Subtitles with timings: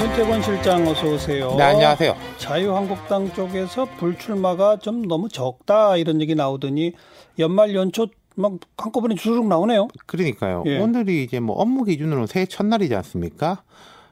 [0.00, 1.54] 윤태권 실장 어서 오세요.
[1.56, 2.14] 네, 안녕하세요.
[2.36, 6.92] 자유한국당 쪽에서 불출마가 좀 너무 적다 이런 얘기 나오더니
[7.40, 8.06] 연말 연초
[8.36, 9.88] 막 한꺼번에 주르륵 나오네요.
[10.06, 10.62] 그러니까요.
[10.66, 10.78] 예.
[10.78, 13.62] 오늘이 이제 뭐 업무 기준으로 새해 첫날이지 않습니까?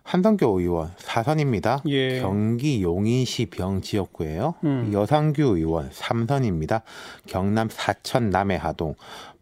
[0.02, 1.82] 한성교 의원 사선입니다.
[1.88, 2.20] 예.
[2.20, 4.54] 경기 용인시 병 지역구예요.
[4.64, 4.90] 음.
[4.92, 6.82] 여상규 의원 삼선입니다.
[7.26, 8.94] 경남 사천 남해하동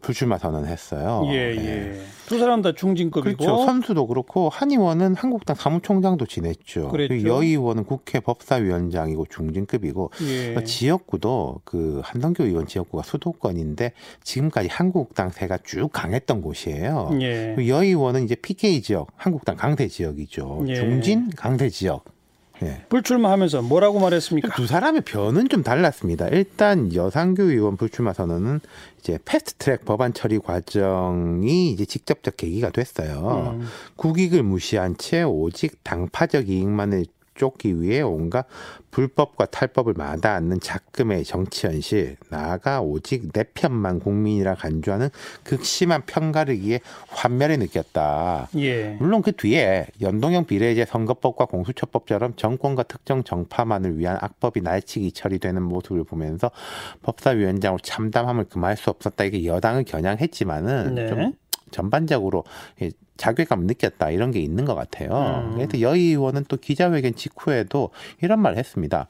[0.05, 1.23] 불출마 선언했어요.
[1.31, 1.65] 예, 예.
[1.65, 2.01] 예.
[2.27, 3.37] 두 사람 다 중진급이고.
[3.37, 3.65] 그렇죠.
[3.65, 6.89] 선수도 그렇고 한 의원은 한국당 사무총장도 지냈죠.
[6.89, 7.27] 그랬죠.
[7.27, 10.53] 여 의원은 국회 법사위원장이고 중진급이고 예.
[10.53, 17.09] 그 지역구도 그 한성교 의원 지역구가 수도권인데 지금까지 한국당 세가 쭉 강했던 곳이에요.
[17.21, 17.53] 예.
[17.55, 20.65] 그여 의원은 이제 PK 지역, 한국당 강세 지역이죠.
[20.67, 20.75] 예.
[20.75, 22.14] 중진 강세 지역.
[22.63, 22.85] 예.
[22.89, 24.55] 불출마하면서 뭐라고 말했습니까?
[24.55, 26.27] 두 사람의 변은 좀 달랐습니다.
[26.29, 28.61] 일단 여상규 의원 불출마 선언은
[28.99, 33.57] 이제 패스트트랙 법안 처리 과정이 이제 직접적 계기가 됐어요.
[33.59, 33.67] 음.
[33.95, 38.47] 국익을 무시한 채 오직 당파적 이익만을 쫓기 위해 온갖
[38.91, 45.09] 불법과 탈법을 마다않는 작금의 정치 현실, 나아가 오직 내 편만 국민이라 간주하는
[45.43, 46.79] 극심한 편가르기에
[47.09, 48.49] 환멸을 느꼈다.
[48.57, 48.95] 예.
[48.99, 56.05] 물론 그 뒤에 연동형 비례제 선거법과 공수처법처럼 정권과 특정 정파만을 위한 악법이 날치기 처리되는 모습을
[56.05, 56.51] 보면서
[57.03, 59.25] 법사위원장으로 참담함을 금할 수 없었다.
[59.25, 61.07] 이게 여당을 겨냥했지만은 네.
[61.07, 61.33] 좀
[61.71, 62.45] 전반적으로
[62.79, 65.45] 이 자괴감을 느꼈다 이런 게 있는 것 같아요.
[65.45, 65.55] 음.
[65.55, 67.89] 그래서 여 의원은 또 기자회견 직후에도
[68.21, 69.07] 이런 말을 했습니다.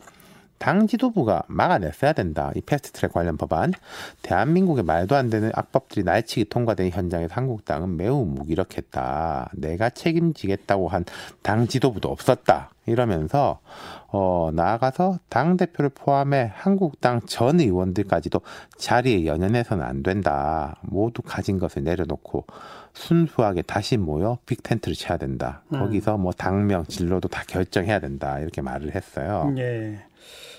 [0.58, 2.52] 당 지도부가 막아냈어야 된다.
[2.56, 3.73] 이 패스트트랙 관련 법안.
[4.22, 9.52] 대한민국의 말도 안 되는 악법들이 날치기 통과된 현장에서 한국당은 매우 무기력했다.
[9.53, 11.06] 내가 책임지겠다고 한
[11.42, 12.72] 당 지도부도 없었다.
[12.88, 13.59] 이러면서
[14.08, 18.42] 어 나아가서 당 대표를 포함해 한국당 전 의원들까지도
[18.78, 20.75] 자리에 연연해서는 안 된다.
[20.81, 22.45] 모두 가진 것을 내려놓고
[22.94, 25.62] 순수하게 다시 모여 빅 텐트를 쳐야 된다.
[25.73, 25.80] 음.
[25.80, 28.40] 거기서 뭐 당명 진로도 다 결정해야 된다.
[28.40, 29.53] 이렇게 말을 했어요.
[29.58, 30.00] 예.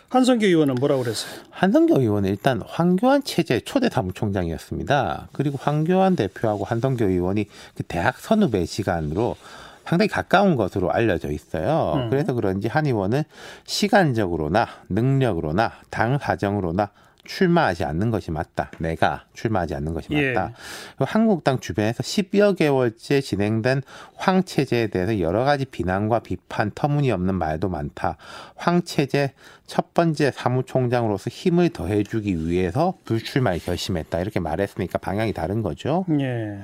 [0.08, 1.32] 한성규 의원은 뭐라고 그랬어요?
[1.50, 5.28] 한성교 의원은 일단 황교안 체제 초대 사무총장이었습니다.
[5.32, 9.36] 그리고 황교안 대표하고 한성교 의원이 그 대학 선후배 시간으로
[9.84, 11.94] 상당히 가까운 것으로 알려져 있어요.
[11.96, 12.10] 음.
[12.10, 13.22] 그래서 그런지 한 의원은
[13.64, 16.90] 시간적으로나 능력으로나 당 사정으로나
[17.26, 18.70] 출마하지 않는 것이 맞다.
[18.78, 20.32] 내가 출마하지 않는 것이 예.
[20.32, 20.54] 맞다.
[20.96, 23.82] 그리고 한국당 주변에서 10여 개월째 진행된
[24.14, 28.16] 황 체제에 대해서 여러 가지 비난과 비판, 터무니없는 말도 많다.
[28.54, 29.32] 황 체제
[29.66, 34.20] 첫 번째 사무총장으로서 힘을 더해주기 위해서 불출마를 결심했다.
[34.20, 36.04] 이렇게 말했으니까 방향이 다른 거죠.
[36.20, 36.58] 예.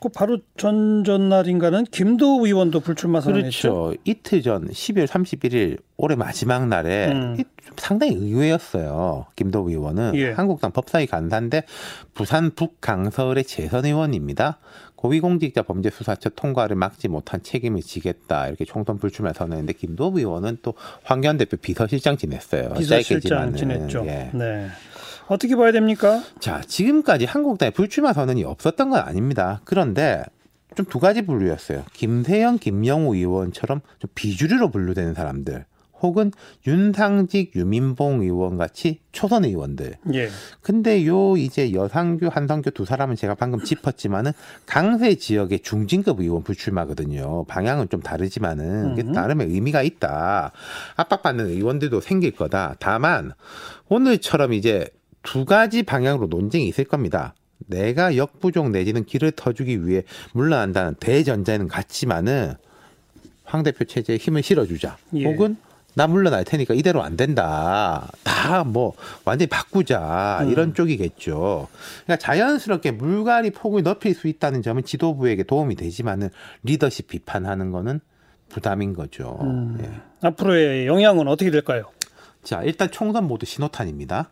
[0.00, 3.72] 그 바로 전 전날인가는 김도우 의원도 불출마 선언했죠.
[3.72, 4.00] 그렇죠.
[4.04, 7.36] 이틀 전 12월 31일 올해 마지막 날에 음.
[7.80, 9.26] 상당히 의외였어요.
[9.36, 10.30] 김도우 의원은 예.
[10.32, 11.64] 한국당 법사위 간사인데
[12.14, 14.58] 부산 북강서울의 재선 의원입니다.
[14.96, 20.74] 고위공직자 범죄수사처 통과를 막지 못한 책임을 지겠다 이렇게 총선 불출마 선언했는데 김도우 의원은 또
[21.04, 22.74] 황교안 대표 비서실장 지냈어요.
[22.74, 23.54] 비서실장.
[23.54, 24.04] 지냈죠.
[24.06, 24.30] 예.
[24.34, 24.68] 네.
[25.26, 26.22] 어떻게 봐야 됩니까?
[26.40, 29.60] 자, 지금까지 한국당에 불출마 선언이 없었던 건 아닙니다.
[29.64, 30.24] 그런데
[30.76, 31.84] 좀 두 가지 분류였어요.
[31.92, 35.64] 김세영, 김영우 의원처럼 좀 비주류로 분류되는 사람들,
[36.02, 36.32] 혹은
[36.66, 39.96] 윤상직, 유민봉 의원 같이 초선 의원들.
[40.14, 40.28] 예.
[40.62, 44.32] 근데 요 이제 여상규, 한성규 두 사람은 제가 방금 짚었지만은
[44.66, 47.44] 강세 지역의 중진급 의원 불출마거든요.
[47.44, 49.12] 방향은 좀 다르지만은 음.
[49.12, 50.52] 나름의 의미가 있다.
[50.96, 52.76] 압박받는 의원들도 생길 거다.
[52.78, 53.32] 다만
[53.88, 54.88] 오늘처럼 이제
[55.22, 57.34] 두 가지 방향으로 논쟁이 있을 겁니다.
[57.66, 62.54] 내가 역부족 내지는 길을 터주기 위해 물러난다는 대전제는 같지만은
[63.44, 64.96] 황 대표 체제에 힘을 실어주자.
[65.14, 65.24] 예.
[65.24, 65.56] 혹은
[65.94, 68.08] 나 물러날 테니까 이대로 안 된다.
[68.24, 70.40] 다 뭐 완전히 바꾸자.
[70.42, 70.50] 음.
[70.50, 71.68] 이런 쪽이겠죠.
[72.04, 76.30] 그러니까 자연스럽게 물갈이 폭을 넓힐 수 있다는 점은 지도부에게 도움이 되지만은
[76.62, 78.00] 리더십 비판하는 거는
[78.48, 79.38] 부담인 거죠.
[79.42, 79.78] 음.
[79.82, 80.26] 예.
[80.26, 81.84] 앞으로의 영향은 어떻게 될까요?
[82.42, 84.30] 자, 일단 총선 모두 신호탄입니다.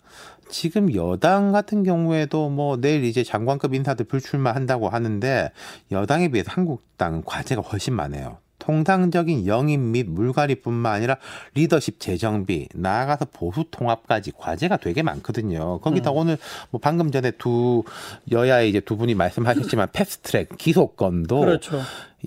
[0.51, 5.53] 지금 여당 같은 경우에도 뭐 내일 이제 장관급 인사들 불출마한다고 하는데
[5.93, 8.39] 여당에 비해서 한국당은 과제가 훨씬 많아요.
[8.69, 11.17] 통상적인 영입 및 물갈이뿐만 아니라
[11.55, 15.81] 리더십 재정비 나아가서 보수 통합까지 과제가 되게 많거든요.
[15.81, 16.37] 거기다 오늘
[16.71, 17.83] 뭐 방금 전에 두
[18.31, 21.81] 여야의 이제 두 분이 말씀하셨지만 패스트트랙 기소권도 그렇죠.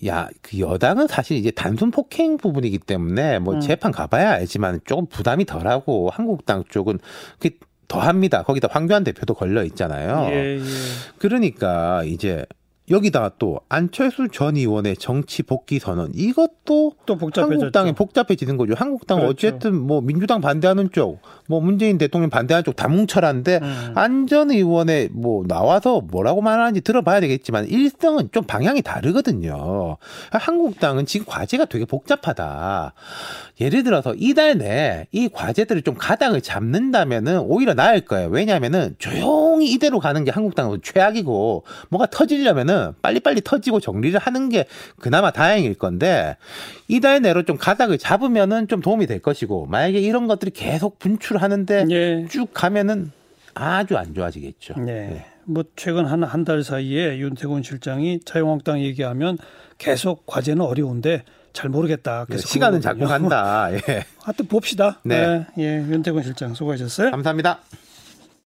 [0.08, 3.60] 야, 그 여당은 사실 이제 단순 폭행 부분이기 때문에 뭐 음.
[3.60, 6.98] 재판 가봐야 알지만 조금 부담이 덜하고 한국당 쪽은
[7.38, 7.52] 그
[7.88, 8.42] 더합니다.
[8.42, 10.28] 거기다 황교안 대표도 걸려 있잖아요.
[10.32, 10.60] 예, 예.
[11.20, 12.46] 그러니까 이제
[12.92, 17.54] 여기다가 또 안철수 전 의원의 정치 복귀 선언 이것도 또, 또 복잡해졌죠.
[17.54, 18.74] 한국당이 복잡해지는 거죠.
[18.76, 19.48] 한국당은 그렇죠.
[19.48, 23.92] 어쨌든 뭐 민주당 반대하는 쪽, 뭐 문재인 대통령 반대하는 쪽 다 뭉쳐라는데 음.
[23.96, 29.98] 안전 의원에 뭐 나와서 뭐라고 말하는지 들어봐야 되겠지만 일성은 좀 방향이 다르거든요.
[30.32, 32.94] 한국당은 지금 과제가 되게 복잡하다.
[33.60, 38.30] 예를 들어서 이달 내에 이 과제들을 좀 가닥을 잡는다면은 오히려 나을 거예요.
[38.30, 44.66] 왜냐하면은 조용 히 이대로 가는 게 한국당은 최악이고 뭐가 터지려면은 빨리빨리 터지고 정리를 하는 게
[45.00, 46.38] 그나마 다행일 건데
[46.88, 52.28] 이달 내로 좀 가닥을 잡으면은 좀 도움이 될 것이고 만약에 이런 것들이 계속 분출하는데 예.
[52.30, 53.12] 쭉 가면은
[53.54, 54.76] 아주 안 좋아지겠죠.
[54.80, 55.26] 네.
[55.46, 59.38] 뭐 최근 한 한 달 사이에 윤태곤 실장이 자유한국당 얘기하면
[59.78, 61.24] 계속 과제는 어려운데
[61.54, 62.26] 잘 모르겠다.
[62.26, 62.82] 계속 네, 시간은.
[62.82, 63.70] 자꾸 간다.
[63.74, 64.06] 예.
[64.24, 65.00] 하여튼 봅시다.
[65.04, 65.46] 네.
[65.58, 67.12] 예, 윤태곤 실장 수고하셨어요.
[67.12, 67.60] 감사합니다.